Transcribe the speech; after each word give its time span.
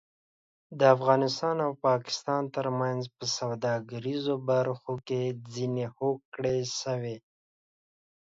د 0.79 0.81
افغانستان 0.95 1.55
او 1.65 1.71
پاکستان 1.87 2.43
ترمنځ 2.55 3.01
په 3.15 3.25
سوداګریزه 3.37 4.35
برخه 4.49 4.93
کې 5.07 5.21
ځینې 5.53 5.85
هوکړې 5.97 6.59
شوې 6.79 7.17